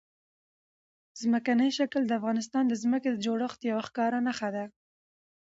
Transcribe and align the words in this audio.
ځمکنی 1.21 1.69
شکل 1.77 2.01
د 2.07 2.11
افغانستان 2.19 2.63
د 2.67 2.73
ځمکې 2.83 3.09
د 3.11 3.17
جوړښت 3.25 3.59
یوه 3.69 3.83
ښکاره 3.87 4.19
نښه 4.27 4.49
ده. 4.55 4.65